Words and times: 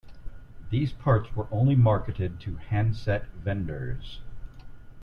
These 0.71 0.93
parts 0.93 1.35
were 1.35 1.47
only 1.51 1.75
marketed 1.75 2.39
to 2.39 2.55
handset 2.55 3.27
vendors. 3.35 4.19